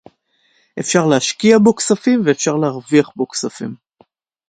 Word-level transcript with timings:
אפשר 0.79 1.05
להשקיע 1.05 1.57
בו 1.63 1.75
כספים 1.75 2.21
ואפשר 2.25 2.55
להרוויח 2.55 3.09
בו 3.15 3.27
כספים 3.27 3.75